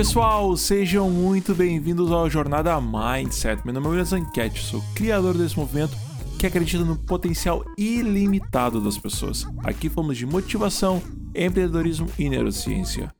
[0.00, 3.60] pessoal, sejam muito bem-vindos ao Jornada Mindset.
[3.66, 5.94] Meu nome é William Zanquete, sou criador desse movimento
[6.38, 9.46] que acredita no potencial ilimitado das pessoas.
[9.62, 11.02] Aqui falamos de motivação,
[11.34, 13.14] empreendedorismo e neurociência.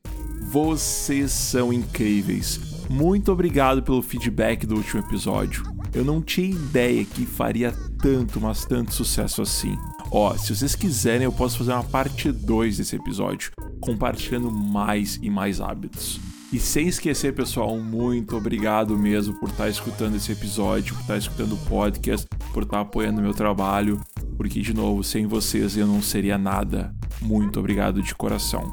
[0.50, 2.58] Vocês são incríveis.
[2.88, 5.62] Muito obrigado pelo feedback do último episódio.
[5.92, 9.76] Eu não tinha ideia que faria tanto, mas tanto sucesso assim.
[10.10, 13.52] Ó, se vocês quiserem, eu posso fazer uma parte 2 desse episódio,
[13.82, 16.18] compartilhando mais e mais hábitos.
[16.52, 21.52] E sem esquecer, pessoal, muito obrigado mesmo por estar escutando esse episódio, por estar escutando
[21.52, 24.00] o podcast, por estar apoiando o meu trabalho,
[24.36, 26.92] porque, de novo, sem vocês eu não seria nada.
[27.22, 28.68] Muito obrigado de coração.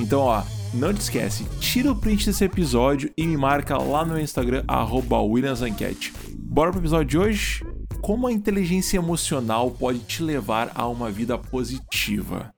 [0.00, 0.42] Então, ó,
[0.74, 6.12] não te esquece, tira o print desse episódio e me marca lá no Instagram, WilliamsEnquete.
[6.36, 7.64] Bora pro episódio de hoje?
[8.00, 12.52] Como a inteligência emocional pode te levar a uma vida positiva?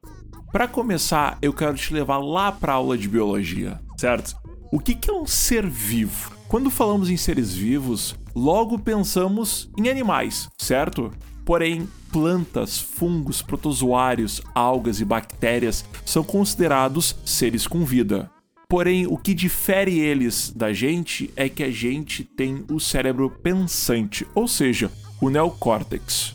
[0.51, 4.41] Para começar, eu quero te levar lá para aula de biologia, certo?
[4.73, 6.35] O que é um ser vivo?
[6.49, 11.13] Quando falamos em seres vivos, logo pensamos em animais, certo?
[11.45, 18.31] Porém, plantas, fungos, protozoários, algas e bactérias são considerados seres com vida.
[18.67, 24.27] Porém, o que difere eles da gente é que a gente tem o cérebro pensante,
[24.35, 26.35] ou seja, o neocórtex.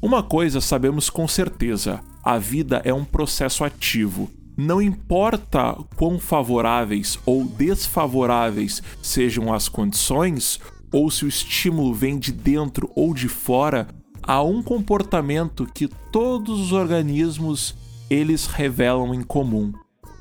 [0.00, 7.18] Uma coisa sabemos com certeza: a vida é um processo ativo não importa quão favoráveis
[7.26, 10.58] ou desfavoráveis sejam as condições,
[10.90, 13.86] ou se o estímulo vem de dentro ou de fora,
[14.22, 17.76] há um comportamento que todos os organismos
[18.08, 19.72] eles revelam em comum,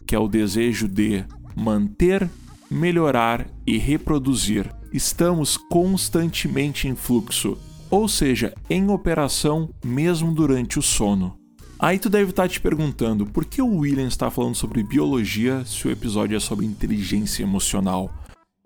[0.05, 1.23] que é o desejo de
[1.55, 2.29] manter,
[2.69, 4.69] melhorar e reproduzir.
[4.91, 7.57] Estamos constantemente em fluxo,
[7.89, 11.44] ou seja, em operação mesmo durante o sono.
[11.77, 15.63] Aí tu deve estar tá te perguntando por que o William está falando sobre biologia
[15.65, 18.09] se o episódio é sobre inteligência emocional.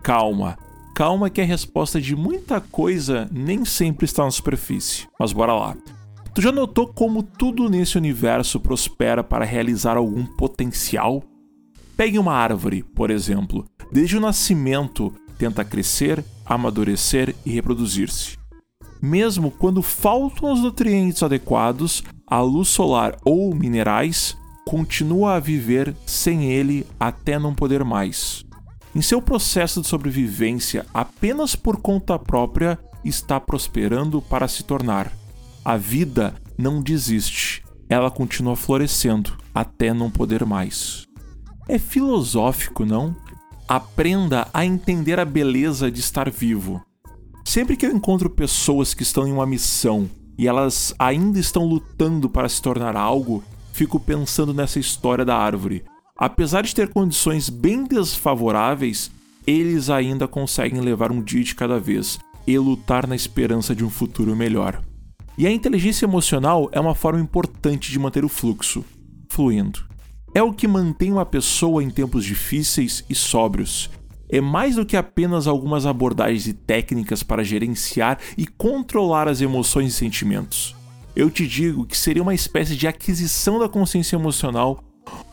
[0.03, 0.57] Calma,
[0.95, 5.07] calma que a resposta de muita coisa nem sempre está na superfície.
[5.19, 5.75] Mas bora lá.
[6.35, 11.23] Tu já notou como tudo nesse universo prospera para realizar algum potencial?
[11.97, 13.65] Pegue uma árvore, por exemplo.
[13.91, 18.37] Desde o nascimento, tenta crescer, amadurecer e reproduzir-se.
[19.01, 26.45] Mesmo quando faltam os nutrientes adequados, a luz solar ou minerais continua a viver sem
[26.45, 28.45] ele até não poder mais.
[28.93, 35.11] Em seu processo de sobrevivência, apenas por conta própria, está prosperando para se tornar.
[35.65, 41.07] A vida não desiste, ela continua florescendo até não poder mais.
[41.67, 43.15] É filosófico, não?
[43.67, 46.81] Aprenda a entender a beleza de estar vivo.
[47.45, 50.09] Sempre que eu encontro pessoas que estão em uma missão
[50.39, 55.83] e elas ainda estão lutando para se tornar algo, fico pensando nessa história da árvore.
[56.17, 59.11] Apesar de ter condições bem desfavoráveis,
[59.45, 62.17] eles ainda conseguem levar um dia de cada vez
[62.47, 64.81] e lutar na esperança de um futuro melhor.
[65.37, 68.85] E a inteligência emocional é uma forma importante de manter o fluxo
[69.27, 69.83] fluindo.
[70.33, 73.89] É o que mantém uma pessoa em tempos difíceis e sóbrios,
[74.29, 79.93] é mais do que apenas algumas abordagens e técnicas para gerenciar e controlar as emoções
[79.93, 80.75] e sentimentos.
[81.15, 84.83] Eu te digo que seria uma espécie de aquisição da consciência emocional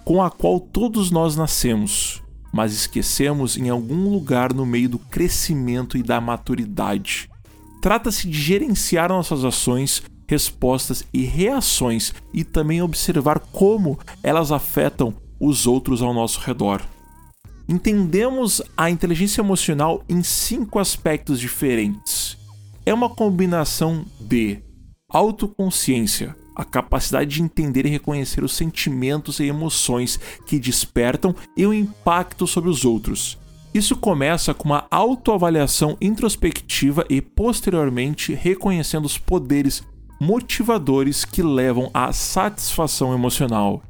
[0.04, 5.98] com a qual todos nós nascemos, mas esquecemos em algum lugar no meio do crescimento
[5.98, 7.28] e da maturidade.
[7.82, 15.66] Trata-se de gerenciar nossas ações, respostas e reações e também observar como elas afetam os
[15.66, 16.82] outros ao nosso redor
[17.68, 22.36] entendemos a inteligência emocional em cinco aspectos diferentes.
[22.84, 24.58] É uma combinação de
[25.08, 31.74] autoconsciência, a capacidade de entender e reconhecer os sentimentos e emoções que despertam e o
[31.74, 33.38] impacto sobre os outros.
[33.74, 39.82] Isso começa com uma autoavaliação introspectiva e, posteriormente, reconhecendo os poderes
[40.18, 43.82] motivadores que levam à satisfação emocional.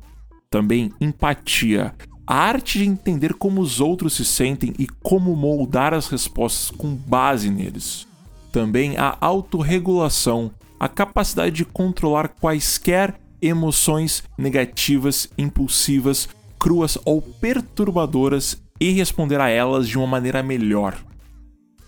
[0.50, 1.94] Também empatia,
[2.26, 6.94] a arte de entender como os outros se sentem e como moldar as respostas com
[6.94, 8.06] base neles.
[8.50, 10.50] Também a autorregulação,
[10.80, 16.28] a capacidade de controlar quaisquer emoções negativas, impulsivas,
[16.58, 20.96] cruas ou perturbadoras e responder a elas de uma maneira melhor.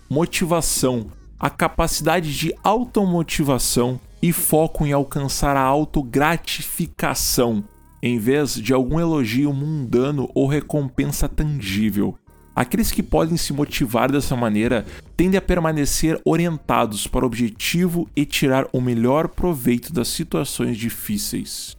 [0.09, 1.07] Motivação,
[1.39, 7.63] a capacidade de automotivação e foco em alcançar a autogratificação,
[8.01, 12.17] em vez de algum elogio mundano ou recompensa tangível.
[12.55, 14.85] Aqueles que podem se motivar dessa maneira
[15.15, 21.77] tendem a permanecer orientados para o objetivo e tirar o melhor proveito das situações difíceis.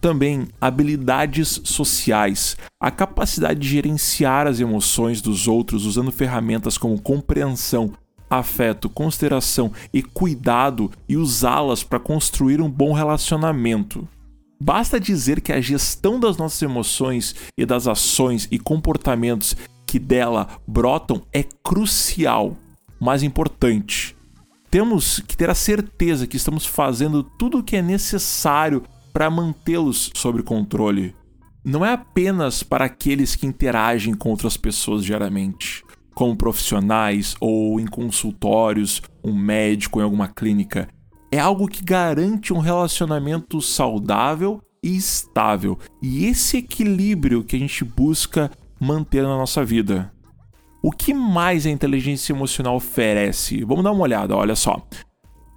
[0.00, 7.92] Também habilidades sociais, a capacidade de gerenciar as emoções dos outros usando ferramentas como compreensão,
[8.30, 14.08] afeto, consideração e cuidado e usá-las para construir um bom relacionamento.
[14.60, 19.56] Basta dizer que a gestão das nossas emoções e das ações e comportamentos
[19.86, 22.56] que dela brotam é crucial,
[23.00, 24.16] mas importante.
[24.68, 28.82] Temos que ter a certeza que estamos fazendo tudo o que é necessário
[29.12, 31.14] para mantê-los sob controle.
[31.64, 35.84] Não é apenas para aqueles que interagem com outras pessoas diariamente,
[36.14, 40.88] como profissionais ou em consultórios, um médico em alguma clínica
[41.30, 45.78] é algo que garante um relacionamento saudável e estável.
[46.02, 50.12] E esse equilíbrio que a gente busca manter na nossa vida.
[50.82, 53.64] O que mais a inteligência emocional oferece?
[53.64, 54.80] Vamos dar uma olhada, olha só.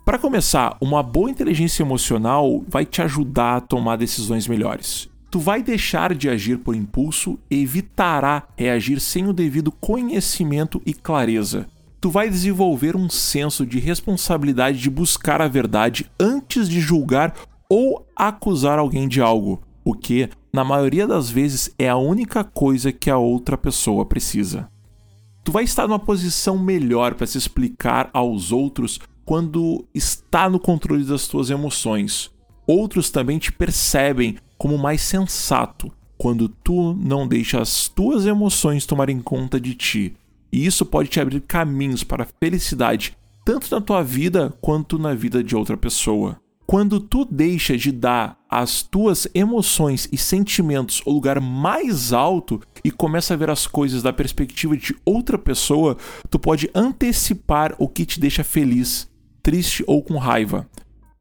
[0.04, 5.10] Para começar, uma boa inteligência emocional vai te ajudar a tomar decisões melhores.
[5.30, 10.94] Tu vai deixar de agir por impulso e evitará reagir sem o devido conhecimento e
[10.94, 11.68] clareza
[12.02, 17.36] tu vai desenvolver um senso de responsabilidade de buscar a verdade antes de julgar
[17.70, 22.92] ou acusar alguém de algo, o que, na maioria das vezes, é a única coisa
[22.92, 24.68] que a outra pessoa precisa.
[25.44, 31.04] Tu vai estar numa posição melhor para se explicar aos outros quando está no controle
[31.04, 32.32] das tuas emoções.
[32.66, 39.20] Outros também te percebem como mais sensato quando tu não deixa as tuas emoções tomarem
[39.20, 40.16] conta de ti
[40.52, 45.14] e isso pode te abrir caminhos para a felicidade, tanto na tua vida quanto na
[45.14, 46.40] vida de outra pessoa.
[46.68, 52.92] Quando tu deixa de dar às tuas emoções e sentimentos o lugar mais alto e
[52.92, 55.98] começa a ver as coisas da perspectiva de outra pessoa,
[56.30, 59.10] tu pode antecipar o que te deixa feliz,
[59.44, 60.66] triste ou com raiva.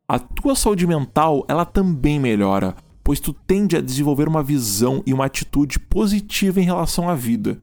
[0.08, 5.12] A tua saúde mental, ela também melhora, pois tu tende a desenvolver uma visão e
[5.12, 7.60] uma atitude positiva em relação à vida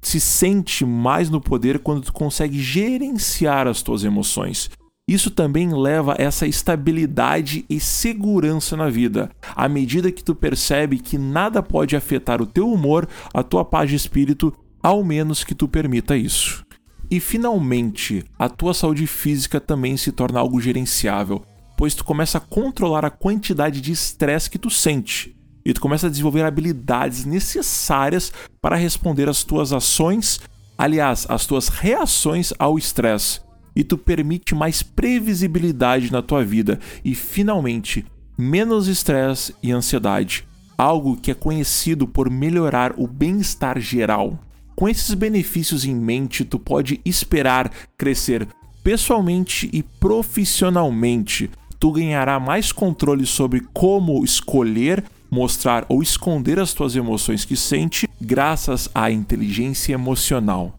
[0.00, 4.70] se sente mais no poder quando tu consegue gerenciar as tuas emoções.
[5.08, 10.98] Isso também leva a essa estabilidade e segurança na vida, à medida que tu percebe
[10.98, 14.52] que nada pode afetar o teu humor, a tua paz de espírito,
[14.82, 16.64] ao menos que tu permita isso.
[17.08, 21.40] E finalmente, a tua saúde física também se torna algo gerenciável,
[21.76, 26.06] pois tu começa a controlar a quantidade de estresse que tu sente e tu começa
[26.06, 28.32] a desenvolver habilidades necessárias
[28.62, 30.40] para responder às tuas ações,
[30.78, 33.40] aliás, às tuas reações ao estresse.
[33.74, 38.06] E tu permite mais previsibilidade na tua vida e finalmente
[38.38, 40.46] menos estresse e ansiedade,
[40.78, 44.38] algo que é conhecido por melhorar o bem-estar geral.
[44.76, 48.46] Com esses benefícios em mente, tu pode esperar crescer
[48.84, 51.50] pessoalmente e profissionalmente.
[51.80, 58.08] Tu ganhará mais controle sobre como escolher mostrar ou esconder as tuas emoções que sente
[58.20, 60.78] graças à inteligência emocional.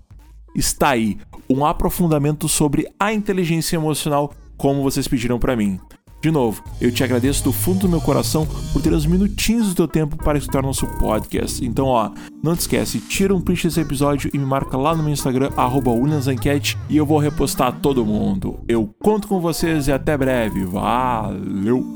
[0.55, 1.17] Está aí
[1.49, 5.79] um aprofundamento sobre a inteligência emocional, como vocês pediram para mim.
[6.19, 9.75] De novo, eu te agradeço do fundo do meu coração por ter os minutinhos do
[9.75, 11.63] teu tempo para escutar nosso podcast.
[11.63, 12.09] Então, ó,
[12.41, 15.51] não te esquece, tira um print desse episódio e me marca lá no meu Instagram,
[15.55, 18.59] WilliamsEnquete, e eu vou repostar todo mundo.
[18.67, 20.65] Eu conto com vocês e até breve.
[20.65, 21.93] Valeu!